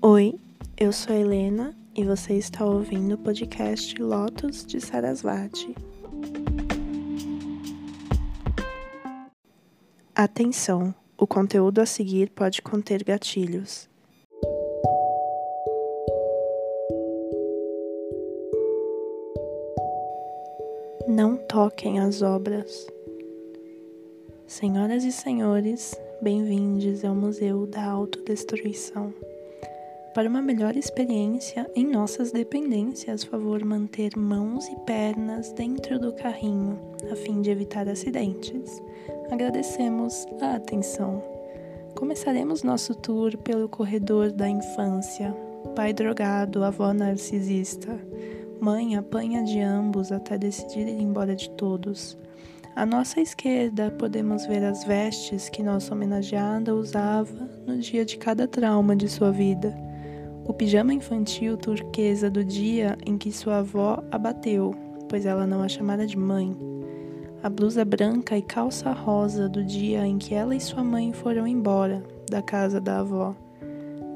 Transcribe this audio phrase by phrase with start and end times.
[0.00, 0.38] Oi,
[0.78, 5.74] eu sou Helena e você está ouvindo o podcast Lotus de Sarasvati.
[10.14, 10.94] Atenção!
[11.16, 13.90] O conteúdo a seguir pode conter gatilhos.
[21.08, 22.86] Não toquem as obras.
[24.46, 29.12] Senhoras e senhores, bem-vindos ao Museu da Autodestruição.
[30.14, 36.78] Para uma melhor experiência em nossas dependências, favor manter mãos e pernas dentro do carrinho,
[37.12, 38.82] a fim de evitar acidentes.
[39.30, 41.22] Agradecemos a atenção.
[41.94, 45.36] Começaremos nosso tour pelo corredor da infância.
[45.76, 48.00] Pai drogado, avó narcisista.
[48.60, 52.16] Mãe apanha de ambos até decidir ir embora de todos.
[52.74, 58.48] À nossa esquerda, podemos ver as vestes que nossa homenageada usava no dia de cada
[58.48, 59.87] trauma de sua vida
[60.48, 64.74] o pijama infantil turquesa do dia em que sua avó a bateu,
[65.06, 66.56] pois ela não a chamara de mãe.
[67.42, 71.46] A blusa branca e calça rosa do dia em que ela e sua mãe foram
[71.46, 73.36] embora da casa da avó.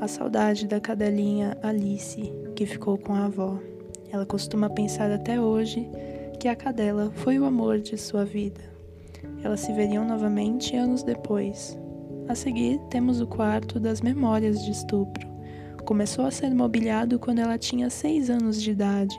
[0.00, 3.58] A saudade da cadelinha Alice, que ficou com a avó.
[4.10, 5.86] Ela costuma pensar até hoje
[6.40, 8.62] que a cadela foi o amor de sua vida.
[9.42, 11.78] Elas se veriam novamente anos depois.
[12.26, 15.33] A seguir, temos o quarto das memórias de estupro
[15.84, 19.18] Começou a ser mobiliado quando ela tinha seis anos de idade,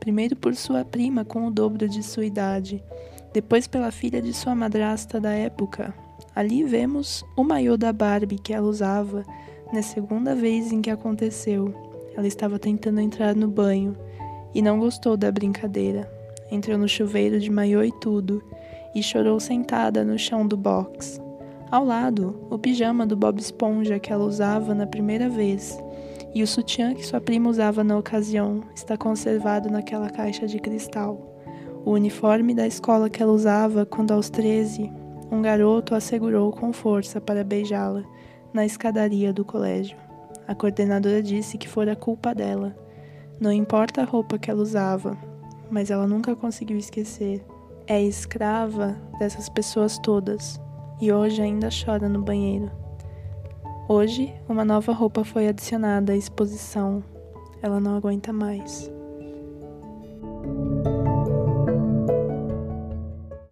[0.00, 2.82] primeiro por sua prima com o dobro de sua idade,
[3.34, 5.94] depois pela filha de sua madrasta da época.
[6.34, 9.24] Ali vemos o maiô da Barbie que ela usava
[9.72, 11.74] na segunda vez em que aconteceu.
[12.16, 13.94] Ela estava tentando entrar no banho
[14.54, 16.10] e não gostou da brincadeira.
[16.50, 18.42] Entrou no chuveiro de maiô e tudo
[18.94, 21.25] e chorou sentada no chão do box.
[21.68, 25.76] Ao lado, o pijama do Bob Esponja que ela usava na primeira vez
[26.32, 31.42] e o sutiã que sua prima usava na ocasião está conservado naquela caixa de cristal.
[31.84, 34.92] O uniforme da escola que ela usava quando aos 13,
[35.28, 38.04] um garoto a segurou com força para beijá-la
[38.54, 39.98] na escadaria do colégio.
[40.46, 42.76] A coordenadora disse que fora culpa dela.
[43.40, 45.18] Não importa a roupa que ela usava,
[45.68, 47.44] mas ela nunca conseguiu esquecer.
[47.88, 50.64] É escrava dessas pessoas todas
[51.00, 52.70] e hoje ainda chora no banheiro.
[53.88, 57.04] Hoje, uma nova roupa foi adicionada à exposição.
[57.62, 58.90] Ela não aguenta mais.